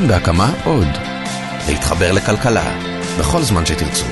[0.00, 0.52] כאן בהקמה.
[0.64, 0.86] עוד.
[1.68, 2.78] להתחבר לכלכלה,
[3.18, 4.04] בכל זמן שתרצו.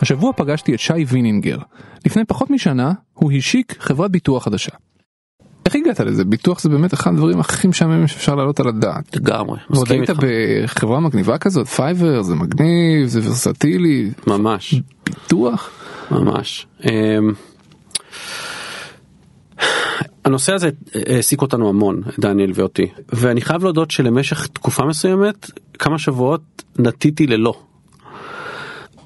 [0.00, 1.58] השבוע פגשתי את שי וינינגר.
[2.06, 4.72] לפני פחות משנה הוא השיק חברת ביטוח חדשה.
[5.66, 6.24] איך הגעת לזה?
[6.24, 9.16] ביטוח זה באמת אחד הדברים הכי משעממים שאפשר להעלות על הדעת.
[9.16, 10.20] לגמרי, ועוד מסכים איתך.
[10.64, 14.74] בחברה מגניבה כזאת, פייבר, זה מגניב, זה ורסטילי, ממש,
[15.04, 15.70] ביטוח.
[16.10, 16.66] ממש.
[20.26, 26.62] הנושא הזה העסיק אותנו המון, דניאל ואותי, ואני חייב להודות שלמשך תקופה מסוימת, כמה שבועות
[26.78, 27.60] נטיתי ללא.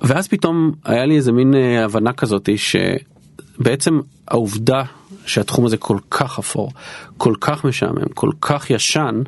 [0.03, 4.83] ואז פתאום היה לי איזה מין אה, הבנה כזאתי שבעצם העובדה
[5.27, 6.73] שהתחום הזה כל כך אפור,
[7.17, 9.23] כל כך משעמם, כל כך ישן,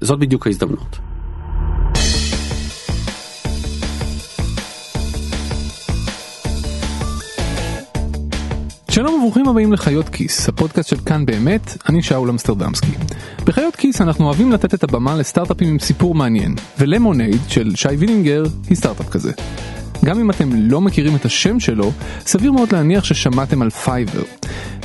[0.00, 1.07] זאת בדיוק ההזדמנות.
[8.98, 12.90] שלום וברוכים הבאים לחיות כיס, הפודקאסט של כאן באמת, אני שאול אמסטרדמסקי.
[13.44, 18.42] בחיות כיס אנחנו אוהבים לתת את הבמה לסטארט-אפים עם סיפור מעניין, ולמונייד של שי וינינגר
[18.68, 19.32] היא סטארט-אפ כזה.
[20.04, 21.92] גם אם אתם לא מכירים את השם שלו,
[22.26, 24.22] סביר מאוד להניח ששמעתם על פייבר.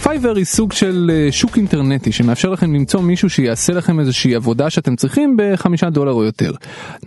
[0.03, 4.69] פייבר היא סוג של אה, שוק אינטרנטי שמאפשר לכם למצוא מישהו שיעשה לכם איזושהי עבודה
[4.69, 6.52] שאתם צריכים בחמישה דולר או יותר.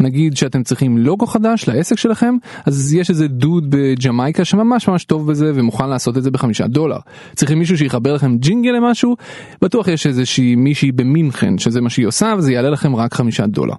[0.01, 2.34] נגיד שאתם צריכים לוגו חדש לעסק שלכם,
[2.67, 6.99] אז יש איזה דוד בג'מייקה שממש ממש טוב בזה ומוכן לעשות את זה בחמישה דולר.
[7.34, 9.17] צריכים מישהו שיחבר לכם ג'ינגל למשהו,
[9.62, 13.75] בטוח יש איזושהי מישהי במינכן שזה מה שהיא עושה וזה יעלה לכם רק חמישה דולר.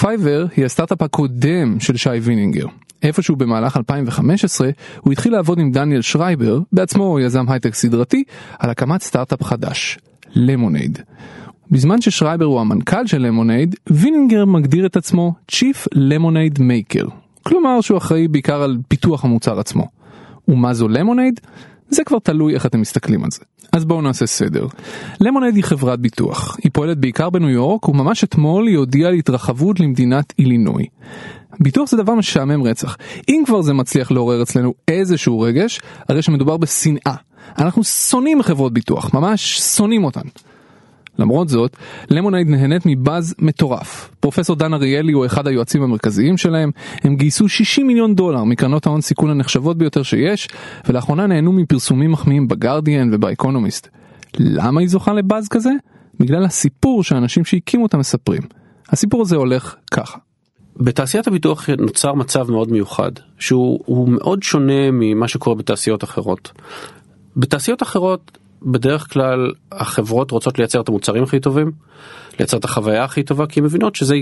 [0.00, 2.66] פייבר היא הסטארט-אפ הקודם של שי וינינגר.
[3.02, 8.24] איפשהו במהלך 2015 הוא התחיל לעבוד עם דניאל שרייבר, בעצמו יזם הייטק סדרתי,
[8.58, 9.98] על הקמת סטארט-אפ חדש,
[10.34, 10.98] למונייד.
[11.70, 17.10] בזמן ששרייבר הוא המנכ"ל של למונייד, וינינגר מגדיר את עצמו Chief Lemonade Maker,
[17.42, 19.88] כלומר שהוא אחראי בעיקר על פיתוח המוצר עצמו.
[20.48, 21.40] ומה זו למונייד?
[21.92, 23.40] זה כבר תלוי איך אתם מסתכלים על זה.
[23.72, 24.66] אז בואו נעשה סדר.
[25.20, 26.56] למונייד היא חברת ביטוח.
[26.64, 30.86] היא פועלת בעיקר בניו יורק וממש אתמול היא הודיעה על התרחבות למדינת אילינוי.
[31.60, 32.96] ביטוח זה דבר משעמם רצח.
[33.28, 37.14] אם כבר זה מצליח לעורר אצלנו איזשהו רגש, הרי שמדובר בשנאה.
[37.58, 40.28] אנחנו שונאים חברות ביטוח, ממש שונאים אותן.
[41.18, 41.76] למרות זאת,
[42.10, 44.10] למונייד נהנית מבאז מטורף.
[44.20, 46.70] פרופסור דן אריאלי הוא אחד היועצים המרכזיים שלהם,
[47.02, 50.48] הם גייסו 60 מיליון דולר מקרנות ההון סיכון הנחשבות ביותר שיש,
[50.88, 53.88] ולאחרונה נהנו מפרסומים מחמיאים בגרדיאן ובאקונומיסט.
[54.38, 55.70] למה היא זוכה לבאז כזה?
[56.20, 58.42] בגלל הסיפור שהאנשים שהקימו אותה מספרים.
[58.88, 60.18] הסיפור הזה הולך ככה.
[60.76, 66.52] בתעשיית הביטוח נוצר מצב מאוד מיוחד שהוא הוא מאוד שונה ממה שקורה בתעשיות אחרות.
[67.36, 71.72] בתעשיות אחרות בדרך כלל החברות רוצות לייצר את המוצרים הכי טובים,
[72.38, 74.14] לייצר את החוויה הכי טובה כי הן מבינות שזה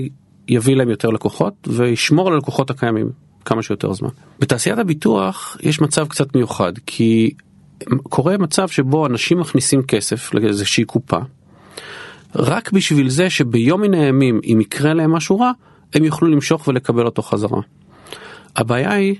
[0.48, 3.10] יביא להם יותר לקוחות וישמור על הלקוחות הקיימים
[3.44, 4.08] כמה שיותר זמן.
[4.38, 7.30] בתעשיית הביטוח יש מצב קצת מיוחד כי
[8.02, 11.18] קורה מצב שבו אנשים מכניסים כסף לאיזושהי קופה
[12.36, 15.50] רק בשביל זה שביום מן הימים אם יקרה להם משהו רע
[15.94, 17.60] הם יוכלו למשוך ולקבל אותו חזרה.
[18.56, 19.14] הבעיה היא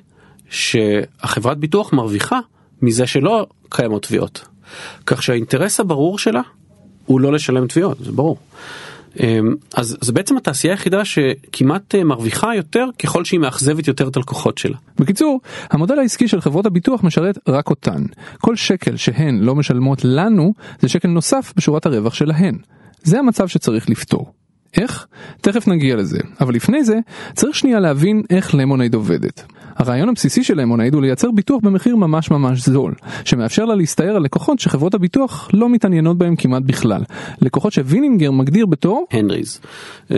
[0.50, 2.38] שהחברת ביטוח מרוויחה
[2.82, 4.49] מזה שלא קיימות תביעות.
[5.06, 6.40] כך שהאינטרס הברור שלה
[7.06, 8.38] הוא לא לשלם תביעות, זה ברור.
[9.20, 14.16] אמ, אז זה בעצם התעשייה היחידה שכמעט אה, מרוויחה יותר ככל שהיא מאכזבת יותר את
[14.16, 14.76] הלקוחות שלה.
[14.98, 18.02] בקיצור, המודל העסקי של חברות הביטוח משרת רק אותן.
[18.38, 22.58] כל שקל שהן לא משלמות לנו, זה שקל נוסף בשורת הרווח שלהן.
[23.02, 24.32] זה המצב שצריך לפתור.
[24.76, 25.06] איך?
[25.40, 26.98] תכף נגיע לזה, אבל לפני זה
[27.34, 29.42] צריך שנייה להבין איך למונייד עובדת.
[29.80, 34.22] הרעיון הבסיסי של למונייד הוא לייצר ביטוח במחיר ממש ממש זול, שמאפשר לה להסתער על
[34.22, 37.02] לקוחות שחברות הביטוח לא מתעניינות בהם כמעט בכלל.
[37.42, 39.60] לקוחות שווינינגר מגדיר בתור, הנריז,
[40.10, 40.16] אמ,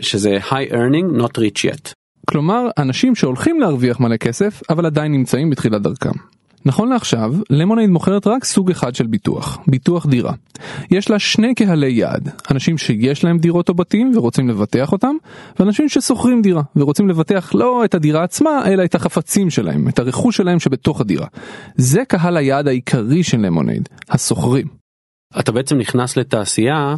[0.00, 1.92] שזה high earning not rich yet.
[2.28, 6.18] כלומר אנשים שהולכים להרוויח מלא כסף אבל עדיין נמצאים בתחילת דרכם.
[6.66, 10.32] נכון לעכשיו, למונייד מוכרת רק סוג אחד של ביטוח, ביטוח דירה.
[10.90, 15.14] יש לה שני קהלי יעד, אנשים שיש להם דירות או בתים ורוצים לבטח אותם,
[15.58, 20.36] ואנשים ששוכרים דירה ורוצים לבטח לא את הדירה עצמה, אלא את החפצים שלהם, את הרכוש
[20.36, 21.26] שלהם שבתוך הדירה.
[21.76, 24.66] זה קהל היעד העיקרי של למונייד, השוכרים.
[25.38, 26.96] אתה בעצם נכנס לתעשייה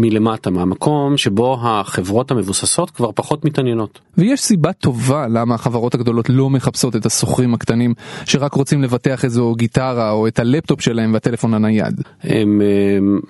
[0.00, 4.00] מלמטה, מהמקום שבו החברות המבוססות כבר פחות מתעניינות.
[4.18, 9.54] ויש סיבה טובה למה החברות הגדולות לא מחפשות את השוכרים הקטנים שרק רוצים לבטח איזו
[9.58, 12.02] גיטרה או את הלפטופ שלהם והטלפון הנייד.
[12.22, 12.60] הן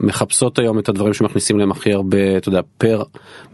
[0.00, 3.02] מחפשות היום את הדברים שמכניסים להם הכי הרבה, אתה יודע, פר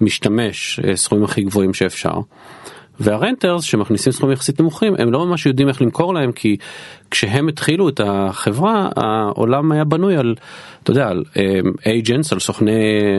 [0.00, 2.14] משתמש, אה, סכומים הכי גבוהים שאפשר.
[3.00, 6.56] וה renters שמכניסים סכומים יחסית נמוכים הם לא ממש יודעים איך למכור להם כי
[7.10, 10.34] כשהם התחילו את החברה העולם היה בנוי על
[10.82, 11.24] אתה יודע על
[11.86, 12.72] agents על סוכני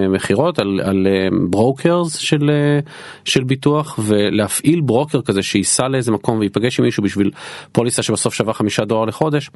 [0.10, 1.08] מכירות על, על
[1.50, 2.80] brokers של אה,
[3.26, 7.32] של ביטוח ולהפעיל ברוקר כזה שייסע לאיזה מקום וייפגש עם מישהו בשביל
[7.72, 9.50] פוליסה שבסוף שווה חמישה דולר לחודש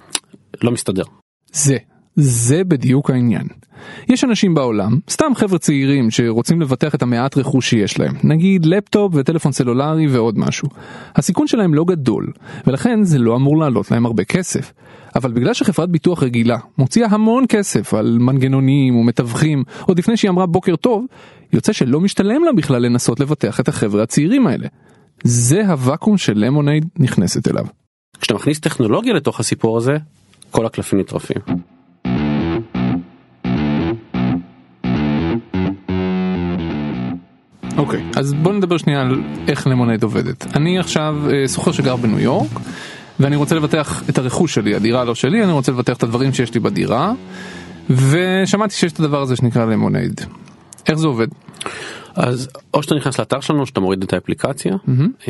[0.63, 1.03] לא מסתדר.
[1.51, 1.77] זה
[2.15, 3.47] זה בדיוק העניין.
[4.09, 9.13] יש אנשים בעולם, סתם חבר'ה צעירים שרוצים לבטח את המעט רכוש שיש להם, נגיד לפטופ
[9.15, 10.69] וטלפון סלולרי ועוד משהו.
[11.15, 12.31] הסיכון שלהם לא גדול,
[12.67, 14.73] ולכן זה לא אמור לעלות להם הרבה כסף.
[15.15, 20.45] אבל בגלל שחברת ביטוח רגילה מוציאה המון כסף על מנגנונים ומתווכים עוד לפני שהיא אמרה
[20.45, 21.05] בוקר טוב,
[21.53, 24.67] יוצא שלא משתלם לה בכלל לנסות לבטח את החבר'ה הצעירים האלה.
[25.23, 27.65] זה הוואקום של למונייד נכנסת אליו.
[28.21, 29.97] כשאתה מכניס טכנולוגיה לתוך הסיפור הזה,
[30.51, 31.41] כל הקלפים נטרפים.
[37.79, 40.55] אוקיי, okay, אז בוא נדבר שנייה על איך למונייד עובדת.
[40.55, 42.49] אני עכשיו אה, סוחר שגר בניו יורק,
[43.19, 46.53] ואני רוצה לבטח את הרכוש שלי, הדירה לא שלי, אני רוצה לבטח את הדברים שיש
[46.53, 47.13] לי בדירה,
[47.89, 50.21] ושמעתי שיש את הדבר הזה שנקרא למונייד.
[50.87, 51.27] איך זה עובד?
[52.15, 55.29] אז או שאתה נכנס לאתר שלנו שאתה מוריד את האפליקציה mm-hmm.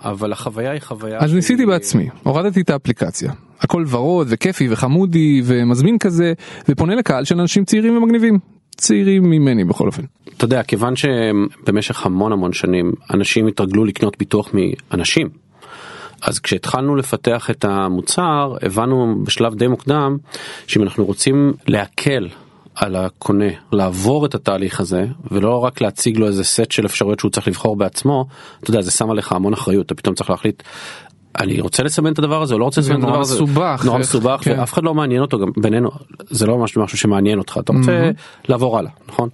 [0.00, 5.98] אבל החוויה היא חוויה אז ניסיתי בעצמי הורדתי את האפליקציה הכל ורוד וכיפי וחמודי ומזמין
[5.98, 6.32] כזה
[6.68, 8.38] ופונה לקהל של אנשים צעירים ומגניבים
[8.76, 10.02] צעירים ממני בכל אופן.
[10.36, 15.28] אתה יודע כיוון שבמשך המון המון שנים אנשים התרגלו לקנות ביטוח מאנשים.
[16.22, 20.16] אז כשהתחלנו לפתח את המוצר הבנו בשלב די מוקדם
[20.66, 22.28] שאם אנחנו רוצים להקל
[22.74, 27.30] על הקונה לעבור את התהליך הזה ולא רק להציג לו איזה סט של אפשרויות שהוא
[27.30, 28.26] צריך לבחור בעצמו
[28.60, 30.62] אתה יודע זה שם עליך המון אחריות אתה פתאום צריך להחליט.
[31.38, 33.98] אני רוצה לסמן את הדבר הזה או לא רוצה לסמן את הדבר הזה, מסובך, נורא
[33.98, 34.58] מסובך כן.
[34.58, 35.90] ואף אחד לא מעניין אותו גם בינינו
[36.30, 38.48] זה לא ממש משהו שמעניין אותך אתה רוצה mm-hmm.
[38.48, 39.28] לעבור הלאה נכון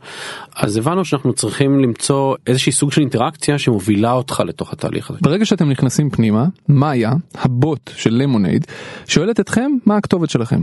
[0.57, 5.19] אז הבנו שאנחנו צריכים למצוא איזושהי סוג של אינטראקציה שמובילה אותך לתוך התהליך הזה.
[5.23, 8.67] ברגע שאתם נכנסים פנימה מאיה הבוט של למונייד
[9.07, 10.63] שואלת אתכם מה הכתובת שלכם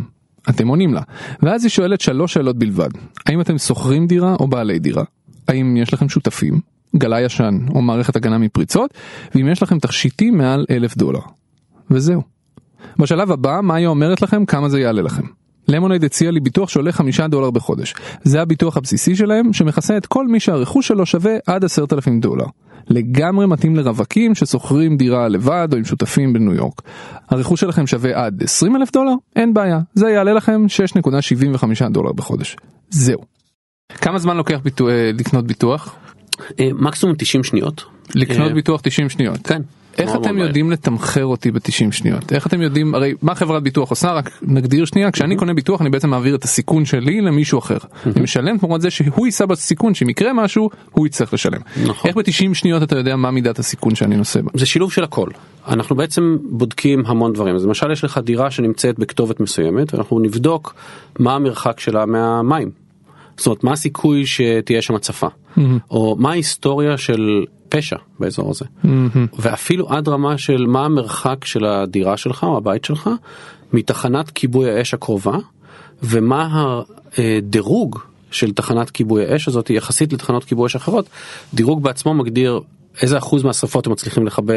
[0.49, 1.01] אתם עונים לה,
[1.43, 2.89] ואז היא שואלת שלוש שאלות בלבד.
[3.25, 5.03] האם אתם שוכרים דירה או בעלי דירה?
[5.47, 6.78] האם יש לכם שותפים?
[6.95, 8.93] גלה ישן או מערכת הגנה מפריצות?
[9.35, 11.21] ואם יש לכם תכשיטים מעל אלף דולר.
[11.91, 12.21] וזהו.
[12.99, 15.23] בשלב הבא, מאיה אומרת לכם כמה זה יעלה לכם.
[15.67, 17.93] למונייד הציע לי ביטוח שעולה חמישה דולר בחודש.
[18.23, 22.45] זה הביטוח הבסיסי שלהם, שמכסה את כל מי שהרכוש שלו שווה עד עשרת אלפים דולר.
[22.89, 26.81] לגמרי מתאים לרווקים ששוכרים דירה לבד או עם שותפים בניו יורק.
[27.29, 29.13] הרכוש שלכם שווה עד 20 אלף דולר?
[29.35, 30.65] אין בעיה, זה יעלה לכם
[31.55, 32.55] 6.75 דולר בחודש.
[32.89, 33.19] זהו.
[33.89, 35.95] כמה זמן לוקח ביטוח, אה, לקנות ביטוח?
[36.59, 37.83] אה, מקסימום 90 שניות.
[38.15, 39.47] לקנות אה, ביטוח 90 שניות.
[39.47, 39.61] כן.
[39.97, 42.33] איך אתם יודעים לתמחר אותי ב-90 שניות?
[42.33, 44.11] איך אתם יודעים, הרי מה חברת ביטוח עושה?
[44.11, 47.77] רק נגדיר שנייה, כשאני קונה ביטוח אני בעצם מעביר את הסיכון שלי למישהו אחר.
[48.05, 51.59] אני משלם תמורת זה שהוא יישא בסיכון, שאם יקרה משהו, הוא יצטרך לשלם.
[51.85, 52.09] נכון.
[52.09, 54.49] איך ב-90 שניות אתה יודע מה מידת הסיכון שאני נושא בה?
[54.53, 55.29] זה שילוב של הכל.
[55.67, 57.55] אנחנו בעצם בודקים המון דברים.
[57.55, 60.75] אז למשל יש לך דירה שנמצאת בכתובת מסוימת, ואנחנו נבדוק
[61.19, 62.69] מה המרחק שלה מהמים.
[63.39, 65.61] זאת אומרת מה הסיכוי שתהיה שם הצפה mm-hmm.
[65.91, 68.87] או מה ההיסטוריה של פשע באזור הזה mm-hmm.
[69.39, 73.09] ואפילו עד רמה של מה המרחק של הדירה שלך או הבית שלך
[73.73, 75.37] מתחנת כיבוי האש הקרובה
[76.03, 76.81] ומה
[77.17, 77.99] הדירוג
[78.31, 81.09] של תחנת כיבוי האש הזאת יחסית לתחנות כיבוי אש אחרות
[81.53, 82.61] דירוג בעצמו מגדיר
[83.01, 84.53] איזה אחוז מהשרפות הם מצליחים לכבה,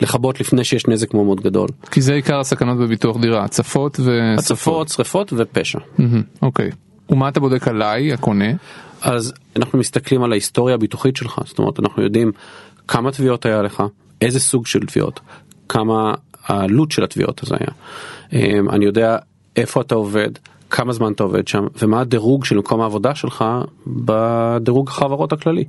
[0.00, 1.68] לכבות לפני שיש נזק מאוד מאוד גדול.
[1.90, 4.38] כי זה עיקר הסכנות בביטוח דירה, הצפות ושרפות.
[4.38, 5.78] הצפות, שרפות ופשע.
[6.42, 6.68] אוקיי.
[6.68, 6.84] Mm-hmm, okay.
[7.10, 8.50] ומה אתה בודק עליי הקונה?
[9.02, 12.32] אז אנחנו מסתכלים על ההיסטוריה הביטוחית שלך זאת אומרת אנחנו יודעים
[12.88, 13.82] כמה תביעות היה לך
[14.20, 15.20] איזה סוג של תביעות
[15.68, 16.14] כמה
[16.44, 17.70] העלות של התביעות הזה היה
[18.32, 19.18] אמ, אני יודע
[19.56, 20.30] איפה אתה עובד
[20.70, 23.44] כמה זמן אתה עובד שם ומה הדירוג של מקום העבודה שלך
[23.86, 25.64] בדירוג החברות הכללי.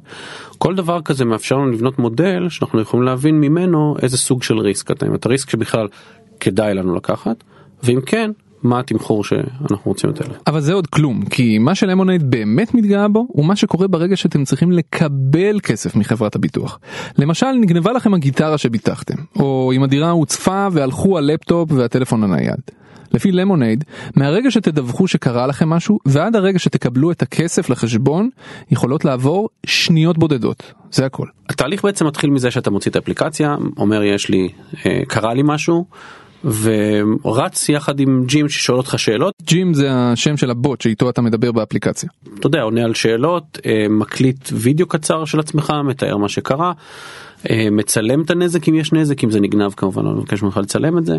[0.58, 4.92] כל דבר כזה מאפשר לנו לבנות מודל שאנחנו יכולים להבין ממנו איזה סוג של ריסק
[4.92, 5.88] אתה אם אתה ריסק שבכלל
[6.40, 7.44] כדאי לנו לקחת
[7.84, 8.32] ואם כן
[8.66, 10.26] מה התמחור שאנחנו רוצים יותר.
[10.48, 14.44] אבל זה עוד כלום כי מה שלמונייד באמת מתגאה בו הוא מה שקורה ברגע שאתם
[14.44, 16.80] צריכים לקבל כסף מחברת הביטוח.
[17.18, 22.62] למשל נגנבה לכם הגיטרה שביטחתם או אם הדירה הוצפה והלכו הלפטופ והטלפון הנייד.
[23.14, 23.84] לפי למונייד,
[24.16, 28.30] מהרגע שתדווחו שקרה לכם משהו ועד הרגע שתקבלו את הכסף לחשבון,
[28.72, 31.28] יכולות לעבור שניות בודדות, זה הכל.
[31.50, 34.50] התהליך בעצם מתחיל מזה שאתה מוציא את האפליקציה, אומר יש לי,
[34.86, 35.86] אה, קרה לי משהו,
[36.46, 39.34] ורץ יחד עם ג'ים ששואל אותך שאלות.
[39.44, 42.10] ג'ים זה השם של הבוט שאיתו אתה מדבר באפליקציה.
[42.40, 46.72] אתה יודע, עונה על שאלות, אה, מקליט וידאו קצר של עצמך, מתאר מה שקרה,
[47.50, 50.98] אה, מצלם את הנזק אם יש נזק, אם זה נגנב כמובן, אני מבקש ממך לצלם
[50.98, 51.18] את זה.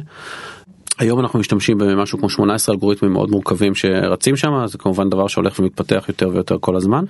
[0.98, 5.58] היום אנחנו משתמשים במשהו כמו 18 אלגוריתמים מאוד מורכבים שרצים שם, זה כמובן דבר שהולך
[5.58, 7.04] ומתפתח יותר ויותר כל הזמן.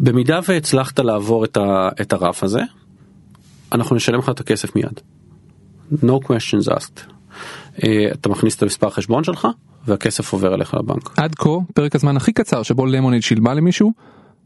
[0.00, 2.60] במידה והצלחת לעבור את, ה, את הרף הזה,
[3.72, 5.00] אנחנו נשלם לך את הכסף מיד.
[5.92, 7.17] No questions asked.
[7.84, 9.48] אה, אתה מכניס את המספר חשבון שלך
[9.86, 11.10] והכסף עובר אליך לבנק.
[11.16, 13.92] עד כה פרק הזמן הכי קצר שבו למוניד שילמה למישהו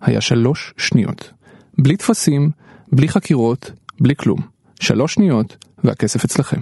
[0.00, 1.30] היה שלוש שניות.
[1.78, 2.50] בלי טפסים,
[2.92, 4.38] בלי חקירות, בלי כלום.
[4.80, 6.60] שלוש שניות והכסף אצלכם.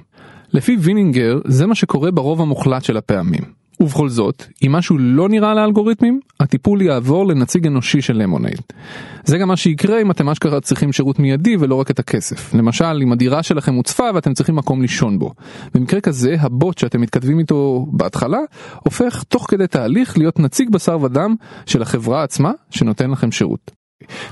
[0.52, 3.59] לפי וינינגר זה מה שקורה ברוב המוחלט של הפעמים.
[3.80, 8.60] ובכל זאת, אם משהו לא נראה לאלגוריתמים, הטיפול יעבור לנציג אנושי של למונייד.
[9.24, 12.54] זה גם מה שיקרה אם אתם אשכרה צריכים שירות מיידי ולא רק את הכסף.
[12.54, 15.32] למשל, אם הדירה שלכם הוצפה ואתם צריכים מקום לישון בו.
[15.74, 18.38] במקרה כזה, הבוט שאתם מתכתבים איתו בהתחלה,
[18.84, 21.34] הופך תוך כדי תהליך להיות נציג בשר ודם
[21.66, 23.70] של החברה עצמה שנותן לכם שירות.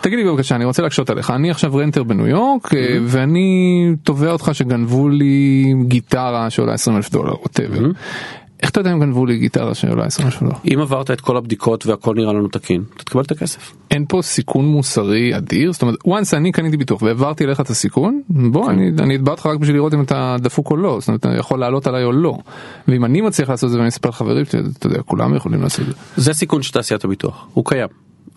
[0.00, 4.32] תגיד לי בבקשה אני רוצה להקשות עליך אני עכשיו רנטר בניו יורק אה, ואני תובע
[4.32, 7.90] אותך שגנבו לי גיטרה שעולה 20 אלף דולר ווטאבר.
[8.62, 10.52] איך אתה יודע אם גנבו לי גיטרה שעולה 20 אלף דולר?
[10.74, 13.72] אם עברת את כל הבדיקות והכל נראה לנו תקין, אתה תקבל את הכסף.
[13.90, 18.22] אין פה סיכון מוסרי אדיר זאת אומרת once אני קניתי ביטוח והעברתי אליך את הסיכון
[18.28, 21.20] בוא אני אני אתבע אותך רק בשביל לראות אם אתה דפוק או לא זאת אומרת
[21.20, 22.38] אתה יכול לעלות עליי או לא
[22.88, 25.86] ואם אני מצליח לעשות את זה ואני אספר לחברים אתה יודע כולם יכולים לעשות את
[25.86, 25.92] זה.
[26.16, 27.88] זה סיכון של תעשיית הביטוח, הוא קיים.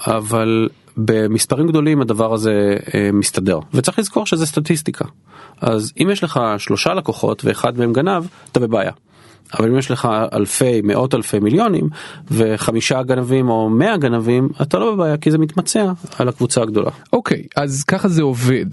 [0.07, 5.05] אבל במספרים גדולים הדבר הזה אה, מסתדר וצריך לזכור שזה סטטיסטיקה
[5.61, 8.91] אז אם יש לך שלושה לקוחות ואחד מהם גנב אתה בבעיה.
[9.53, 11.89] אבל אם יש לך אלפי מאות אלפי מיליונים
[12.31, 16.91] וחמישה גנבים או מאה גנבים אתה לא בבעיה כי זה מתמצע על הקבוצה הגדולה.
[17.13, 18.65] אוקיי אז ככה זה עובד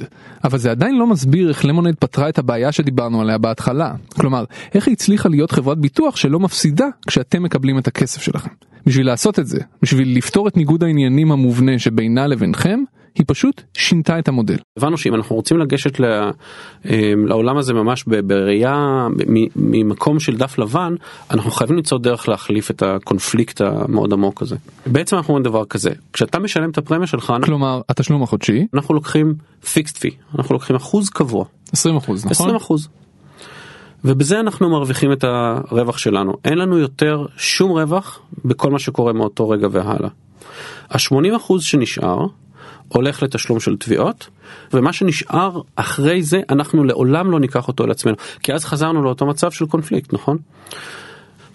[0.45, 4.45] אבל זה עדיין לא מסביר איך למונד פתרה את הבעיה שדיברנו עליה בהתחלה כלומר
[4.75, 8.51] איך היא הצליחה להיות חברת ביטוח שלא מפסידה כשאתם מקבלים את הכסף שלכם.
[8.87, 12.81] בשביל לעשות את זה בשביל לפתור את ניגוד העניינים המובנה שבינה לבינכם
[13.19, 14.57] היא פשוט שינתה את המודל.
[14.77, 16.31] הבנו שאם אנחנו רוצים לגשת אה,
[17.27, 19.07] לעולם הזה ממש בראייה
[19.57, 20.95] ממקום של דף לבן
[21.31, 24.57] אנחנו חייבים למצוא דרך להחליף את הקונפליקט המאוד עמוק הזה.
[24.87, 29.35] בעצם אנחנו אומרים דבר כזה כשאתה משלם את הפרמיה שלך כלומר התשלום החודשי אנחנו לוקחים
[29.73, 32.33] פיקסט פי אנחנו לוקחים אחוז קבוע 20 אחוז נכון?
[32.33, 32.89] 20 אחוז.
[34.05, 39.49] ובזה אנחנו מרוויחים את הרווח שלנו אין לנו יותר שום רווח בכל מה שקורה מאותו
[39.49, 40.09] רגע והלאה.
[40.91, 42.27] ה-80 אחוז שנשאר
[42.89, 44.29] הולך לתשלום של תביעות
[44.73, 49.27] ומה שנשאר אחרי זה אנחנו לעולם לא ניקח אותו על עצמנו כי אז חזרנו לאותו
[49.27, 50.39] מצב של קונפליקט נכון?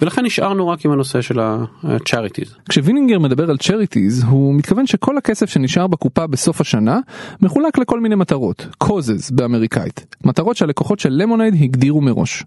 [0.04, 2.70] ולכן נשארנו רק עם הנושא של ה-charities.
[2.70, 7.00] כשווינינגר מדבר על charities הוא מתכוון שכל הכסף שנשאר בקופה בסוף השנה
[7.42, 12.44] מחולק לכל מיני מטרות, causes באמריקאית, מטרות שהלקוחות של למונייד הגדירו מראש.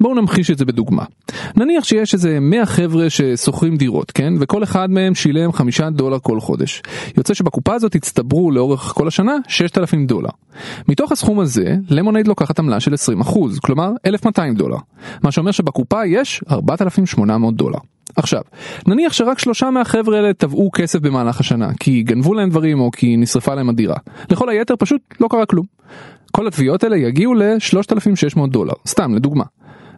[0.00, 1.04] בואו נמחיש את זה בדוגמה.
[1.56, 4.32] נניח שיש איזה 100 חבר'ה ששוכרים דירות, כן?
[4.40, 6.82] וכל אחד מהם שילם 5 דולר כל חודש.
[7.16, 10.28] יוצא שבקופה הזאת הצטברו לאורך כל השנה 6,000 דולר.
[10.88, 14.76] מתוך הסכום הזה, למונייד לוקחת עמלה של 20%, כלומר 1,200 דולר.
[15.22, 16.44] מה שאומר שבקופה יש
[16.98, 17.78] 4,800 דולר.
[18.16, 18.42] עכשיו,
[18.86, 23.16] נניח שרק שלושה מהחבר'ה האלה תבעו כסף במהלך השנה, כי גנבו להם דברים או כי
[23.16, 23.96] נשרפה להם הדירה.
[24.30, 25.66] לכל היתר פשוט לא קרה כלום.
[26.32, 29.44] כל התביעות האלה יגיעו ל-3,600 דולר, סתם לדוגמה.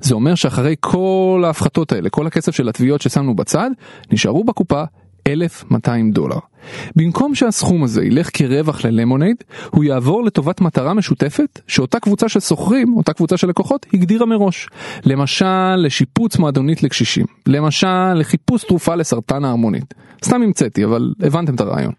[0.01, 3.71] זה אומר שאחרי כל ההפחתות האלה, כל הכסף של התביעות ששמנו בצד,
[4.13, 4.83] נשארו בקופה
[5.27, 6.39] 1,200 דולר.
[6.97, 9.37] במקום שהסכום הזה ילך כרווח ללמונייד,
[9.71, 14.69] הוא יעבור לטובת מטרה משותפת שאותה קבוצה של שוכרים, אותה קבוצה של לקוחות, הגדירה מראש.
[15.05, 17.27] למשל, לשיפוץ מועדונית לקשישים.
[17.47, 19.95] למשל, לחיפוש תרופה לסרטן ההרמונית.
[20.25, 21.93] סתם המצאתי, אבל הבנתם את הרעיון.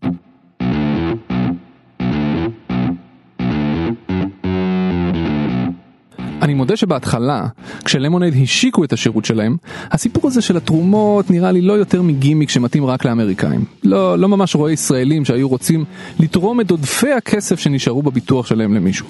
[6.42, 7.46] אני מודה שבהתחלה,
[7.86, 9.58] כשלמונייד השיקו את השירות שלהם,
[9.92, 13.65] הסיפור הזה של התרומות נראה לי לא יותר מגימיק שמתאים רק לאמריקאים.
[13.84, 15.86] לא, לא ממש רואה ישראלים שהיו רוצים
[16.20, 19.08] לתרום את עודפי הכסף שנשארו בביטוח שלהם למישהו.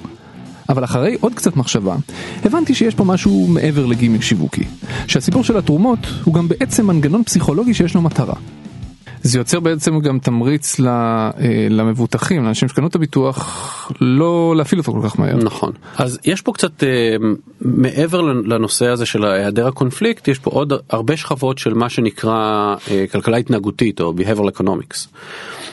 [0.70, 1.96] אבל אחרי עוד קצת מחשבה,
[2.44, 4.64] הבנתי שיש פה משהו מעבר לגימיק שיווקי.
[5.08, 8.36] שהסיפור של התרומות הוא גם בעצם מנגנון פסיכולוגי שיש לו מטרה.
[9.26, 11.32] זה יוצר בעצם גם תמריץ אה,
[11.70, 15.36] למבוטחים, לאנשים שקנו את הביטוח, לא להפעיל אותו כל כך מהר.
[15.36, 15.72] נכון.
[15.98, 17.16] אז יש פה קצת אה,
[17.62, 23.06] מעבר לנושא הזה של היעדר הקונפליקט, יש פה עוד הרבה שכבות של מה שנקרא אה,
[23.12, 25.08] כלכלה התנהגותית או behavioral economics.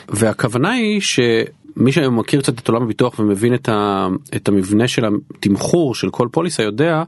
[0.09, 1.19] והכוונה היא ש...
[1.77, 6.27] מי שמכיר קצת את עולם הביטוח ומבין את, ה, את המבנה של התמחור של כל
[6.31, 7.03] פוליסה יודע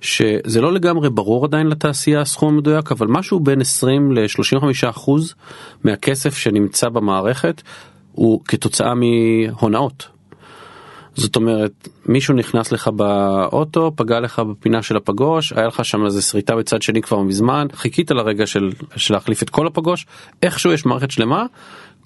[0.00, 5.34] שזה לא לגמרי ברור עדיין לתעשייה הסכום המדויק אבל משהו בין 20 ל-35 אחוז
[5.84, 7.62] מהכסף שנמצא במערכת
[8.12, 10.08] הוא כתוצאה מהונאות.
[11.18, 16.22] זאת אומרת מישהו נכנס לך באוטו פגע לך בפינה של הפגוש היה לך שם איזה
[16.22, 20.06] שריטה בצד שני כבר מזמן חיכית לרגע של, של להחליף את כל הפגוש
[20.42, 21.46] איכשהו יש מערכת שלמה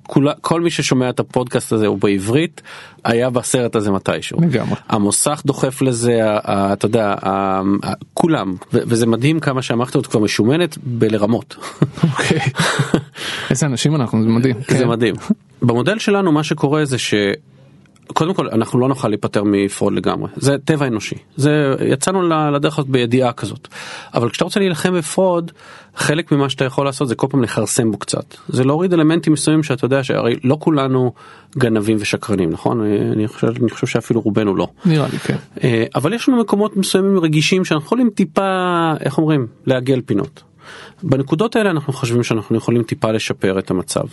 [0.06, 2.60] כולה, כל מי ששומע את הפודקאסט הזה הוא בעברית
[3.04, 4.40] היה בסרט הזה מתישהו.
[4.40, 4.76] לגמרי.
[4.88, 7.14] המוסך דוחף לזה, אתה יודע,
[8.14, 11.56] כולם, וזה מדהים כמה שהמערכת הזאת כבר משומנת בלרמות.
[12.02, 12.40] אוקיי.
[13.50, 14.54] איזה אנשים אנחנו, זה מדהים.
[14.54, 14.88] זה כן.
[14.88, 15.14] מדהים.
[15.62, 17.14] במודל שלנו מה שקורה זה ש...
[18.06, 20.30] קודם כל אנחנו לא נוכל להיפטר מפרוד לגמרי.
[20.36, 21.14] זה טבע אנושי.
[21.36, 23.68] זה יצאנו לדרך הזאת בידיעה כזאת.
[24.14, 25.52] אבל כשאתה רוצה להילחם בפרוד
[25.96, 28.34] חלק ממה שאתה יכול לעשות זה כל פעם לכרסם בו קצת.
[28.48, 31.12] זה להוריד אלמנטים מסוימים שאתה יודע שהרי לא כולנו
[31.58, 32.84] גנבים ושקרנים נכון?
[33.12, 34.68] אני חושב אני חושב שאפילו רובנו לא.
[34.84, 35.36] נראה לי כן.
[35.64, 39.46] אה, אבל יש לנו מקומות מסוימים רגישים שאנחנו יכולים טיפה איך אומרים?
[39.66, 40.42] לעגל פינות.
[41.02, 44.04] בנקודות האלה אנחנו חושבים שאנחנו יכולים טיפה לשפר את המצב.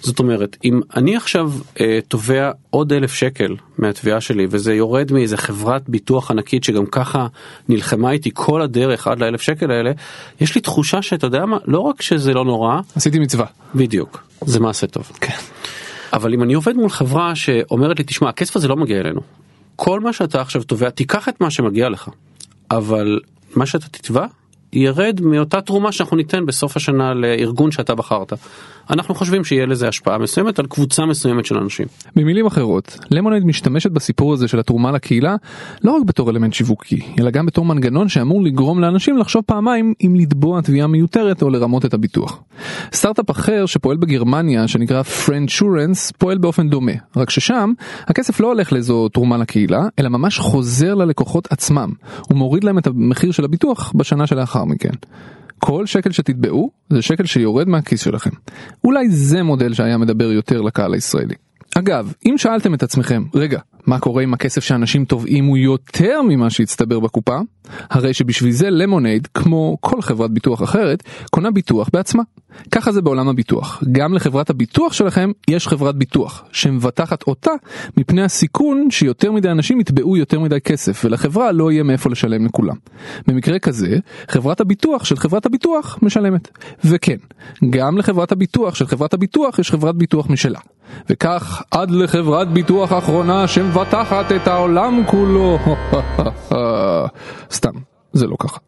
[0.00, 5.36] זאת אומרת, אם אני עכשיו אה, תובע עוד אלף שקל מהתביעה שלי וזה יורד מאיזה
[5.36, 7.26] חברת ביטוח ענקית שגם ככה
[7.68, 9.92] נלחמה איתי כל הדרך עד לאלף שקל האלה,
[10.40, 13.46] יש לי תחושה שאתה יודע מה, לא רק שזה לא נורא, עשיתי מצווה.
[13.74, 15.10] בדיוק, זה מעשה טוב.
[15.20, 15.36] כן.
[16.12, 19.20] אבל אם אני עובד מול חברה שאומרת לי, תשמע, הכסף הזה לא מגיע אלינו.
[19.76, 22.08] כל מה שאתה עכשיו תובע, תיקח את מה שמגיע לך.
[22.70, 23.20] אבל
[23.56, 24.26] מה שאתה תתבע,
[24.72, 28.32] ירד מאותה תרומה שאנחנו ניתן בסוף השנה לארגון שאתה בחרת.
[28.90, 31.86] אנחנו חושבים שיהיה לזה השפעה מסוימת על קבוצה מסוימת של אנשים.
[32.16, 35.36] במילים אחרות, למונייד משתמשת בסיפור הזה של התרומה לקהילה
[35.84, 40.14] לא רק בתור אלמנט שיווקי, אלא גם בתור מנגנון שאמור לגרום לאנשים לחשוב פעמיים אם
[40.16, 42.42] לתבוע תביעה מיותרת או לרמות את הביטוח.
[42.92, 47.72] סטארט-אפ אחר שפועל בגרמניה שנקרא פרנצ'ורנס פועל באופן דומה, רק ששם
[48.06, 51.92] הכסף לא הולך לאיזו תרומה לקהילה, אלא ממש חוזר ללקוחות עצמם,
[52.30, 54.94] ומוריד להם את המחיר של הביטוח בשנה שלאחר מכן.
[55.64, 58.30] כל שקל שתתבעו זה שקל שיורד מהכיס שלכם.
[58.84, 61.34] אולי זה מודל שהיה מדבר יותר לקהל הישראלי.
[61.74, 66.50] אגב, אם שאלתם את עצמכם, רגע, מה קורה אם הכסף שאנשים תובעים הוא יותר ממה
[66.50, 67.38] שהצטבר בקופה?
[67.90, 72.22] הרי שבשביל זה למונייד, כמו כל חברת ביטוח אחרת, קונה ביטוח בעצמה.
[72.70, 73.82] ככה זה בעולם הביטוח.
[73.92, 77.50] גם לחברת הביטוח שלכם יש חברת ביטוח, שמבטחת אותה
[77.96, 82.76] מפני הסיכון שיותר מדי אנשים יתבעו יותר מדי כסף, ולחברה לא יהיה מאיפה לשלם לכולם.
[83.26, 83.98] במקרה כזה,
[84.28, 86.48] חברת הביטוח של חברת הביטוח משלמת.
[86.84, 87.16] וכן,
[87.70, 90.60] גם לחברת הביטוח של חברת הביטוח יש חברת ביטוח משלה.
[91.10, 95.58] וכך עד לחברת ביטוח אחרונה שמבטחת את העולם כולו.
[97.56, 97.72] סתם,
[98.12, 98.58] זה לא ככה.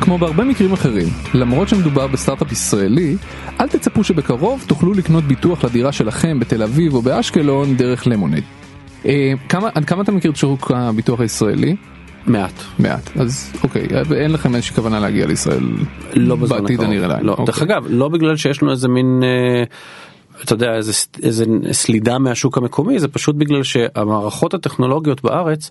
[0.00, 3.16] כמו בהרבה מקרים אחרים, למרות שמדובר בסטארט-אפ ישראלי,
[3.60, 8.44] אל תצפו שבקרוב תוכלו לקנות ביטוח לדירה שלכם בתל אביב או באשקלון דרך למונייד.
[9.06, 11.76] אה, כמה, עד כמה אתה מכיר את שוק הביטוח הישראלי?
[12.26, 12.52] מעט.
[12.78, 13.10] מעט.
[13.16, 15.64] אז אוקיי, ואין לכם איזושהי כוונה להגיע לישראל
[16.14, 16.80] לא בעתיד.
[16.80, 17.26] הנראה לעין.
[17.26, 17.32] לא.
[17.32, 17.46] אוקיי.
[17.46, 19.64] דרך אגב, לא בגלל שיש לנו איזה מין, אה,
[20.44, 20.92] אתה יודע, איזה,
[21.22, 25.70] איזה סלידה מהשוק המקומי, זה פשוט בגלל שהמערכות הטכנולוגיות בארץ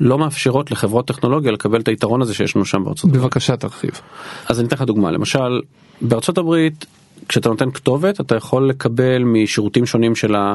[0.00, 3.22] לא מאפשרות לחברות טכנולוגיה לקבל את היתרון הזה שיש לנו שם בארצות הברית.
[3.22, 4.00] בבקשה תרחיב.
[4.48, 5.60] אז אני אתן לך דוגמה, למשל,
[6.00, 6.86] בארצות הברית,
[7.28, 10.54] כשאתה נותן כתובת, אתה יכול לקבל משירותים שונים של ה...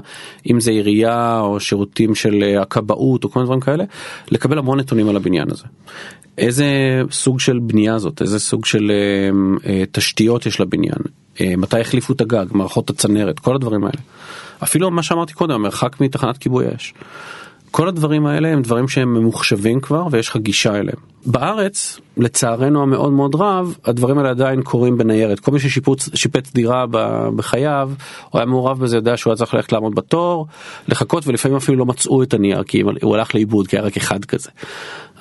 [0.52, 3.84] אם זה עירייה או שירותים של אה, הכבאות או כל מיני דברים כאלה,
[4.32, 5.64] לקבל המון נתונים על הבניין הזה.
[6.38, 6.66] איזה
[7.12, 9.30] סוג של בנייה זאת, איזה סוג של אה,
[9.70, 11.00] אה, תשתיות יש לבניין,
[11.42, 14.02] אה, מתי החליפו את הגג, מערכות הצנרת, כל הדברים האלה.
[14.64, 16.94] אפילו מה שאמרתי קודם, המרחק מתחנת כיבוי האש.
[17.76, 20.98] כל הדברים האלה הם דברים שהם ממוחשבים כבר ויש לך גישה אליהם.
[21.26, 25.40] בארץ, לצערנו המאוד מאוד רב, הדברים האלה עדיין קורים בניירת.
[25.40, 26.86] כל מי ששיפץ דירה
[27.36, 27.92] בחייו,
[28.30, 30.48] הוא היה מעורב בזה, יודע שהוא היה צריך ללכת לעמוד בתור,
[30.88, 34.26] לחכות ולפעמים אפילו לא מצאו את הנייר כי הוא הלך לאיבוד כי היה רק אחד
[34.26, 34.50] כזה.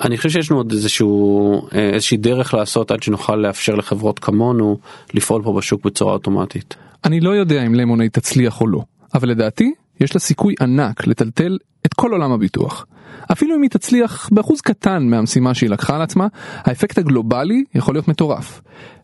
[0.00, 4.78] אני חושב שיש לנו עוד איזשהו, אה, איזושהי דרך לעשות עד שנוכל לאפשר לחברות כמונו
[5.14, 6.76] לפעול פה בשוק בצורה אוטומטית.
[7.04, 8.80] אני לא יודע אם למונייד תצליח או לא,
[9.14, 12.86] אבל לדעתי יש לה סיכוי ענק לטלטל את כל עולם הביטוח.
[13.32, 18.08] אפילו אם היא תצליח באחוז קטן מהמשימה שהיא לקחה על עצמה, האפקט הגלובלי יכול להיות
[18.08, 18.60] מטורף.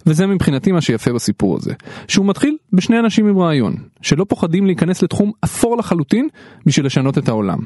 [0.07, 1.73] וזה מבחינתי מה שיפה בסיפור הזה,
[2.09, 6.29] שהוא מתחיל בשני אנשים עם רעיון, שלא פוחדים להיכנס לתחום אפור לחלוטין
[6.67, 7.59] בשביל לשנות את העולם.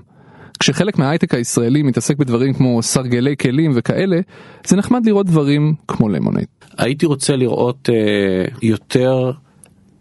[0.58, 4.20] כשחלק מההייטק הישראלי מתעסק בדברים כמו סרגלי כלים וכאלה,
[4.66, 6.46] זה נחמד לראות דברים כמו למונייד.
[6.78, 9.30] הייתי רוצה לראות אה, יותר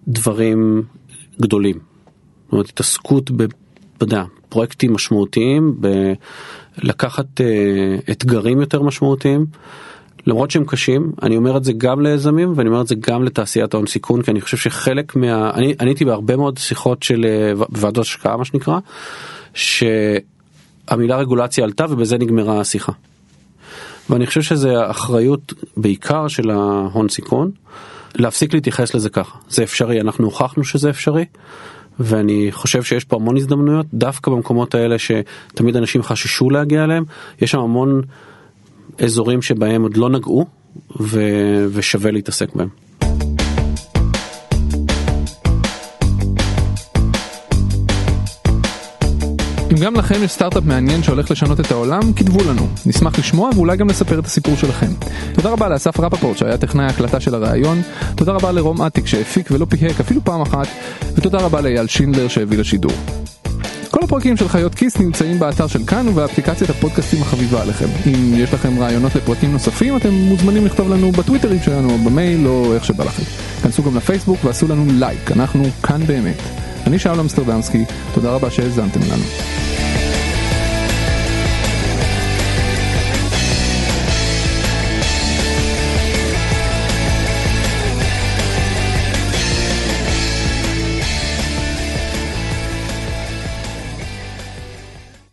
[0.08, 0.84] דברים
[1.42, 1.76] גדולים.
[1.76, 3.32] זאת אומרת, התעסקות.
[3.98, 5.76] אתה יודע, פרויקטים משמעותיים,
[6.78, 9.46] בלקחת אה, אתגרים יותר משמעותיים.
[10.28, 13.74] למרות שהם קשים, אני אומר את זה גם ליזמים ואני אומר את זה גם לתעשיית
[13.74, 15.52] ההון סיכון, כי אני חושב שחלק מה...
[15.54, 18.80] אני, הייתי בהרבה מאוד שיחות של אה, ועדות השקעה, מה שנקרא,
[19.54, 22.92] שהמילה רגולציה עלתה ובזה נגמרה השיחה.
[24.10, 27.52] ואני חושב שזה אחריות בעיקר של ההון סיכון,
[28.16, 29.38] להפסיק להתייחס לזה ככה.
[29.50, 31.26] זה אפשרי, אנחנו הוכחנו שזה אפשרי.
[32.00, 37.04] ואני חושב שיש פה המון הזדמנויות דווקא במקומות האלה שתמיד אנשים חששו להגיע אליהם
[37.42, 38.02] יש שם המון
[39.00, 40.46] אזורים שבהם עוד לא נגעו
[41.00, 42.70] ו- ושווה להתעסק בהם.
[49.74, 52.68] אם גם לכם יש סטארט-אפ מעניין שהולך לשנות את העולם, כתבו לנו.
[52.86, 54.92] נשמח לשמוע ואולי גם לספר את הסיפור שלכם.
[55.34, 57.82] תודה רבה לאסף רפפורט שהיה טכנאי ההקלטה של הראיון,
[58.16, 60.68] תודה רבה לרום אטיק שהפיק ולא פיהק אפילו פעם אחת,
[61.16, 62.92] ותודה רבה לאייל שינדלר שהביא לשידור.
[63.92, 67.88] כל הפרקים של חיות כיס נמצאים באתר של כאן ובאפליקציית הפודקאסטים החביבה עליכם.
[68.08, 72.74] אם יש לכם רעיונות לפרקים נוספים אתם מוזמנים לכתוב לנו בטוויטרים שלנו או במייל או
[72.74, 73.24] איך שבא לכם.
[73.64, 76.63] כנסו גם לפייסבוק ועשו לנו לייק, אנחנו כאן באמת.
[76.88, 79.83] אני שאול אמסטרדמסקי, תודה רבה שהאזנתם לנו.